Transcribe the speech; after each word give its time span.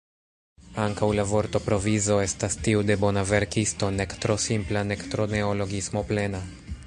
Ankaŭ 0.83 1.09
la 1.19 1.25
vortoprovizo 1.31 2.17
estas 2.23 2.57
tiu 2.67 2.81
de 2.89 2.97
bona 3.05 3.25
verkisto, 3.33 3.91
nek 3.99 4.17
tro 4.23 4.41
simpla 4.49 4.85
nek 4.93 5.05
tro 5.15 5.31
neologismoplena. 5.37 6.43